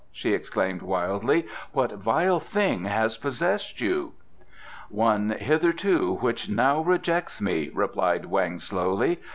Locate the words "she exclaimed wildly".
0.11-1.45